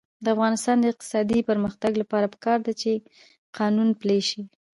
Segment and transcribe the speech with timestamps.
[0.23, 2.91] د افغانستان د اقتصادي پرمختګ لپاره پکار ده چې
[3.57, 4.41] قانون پلی شي.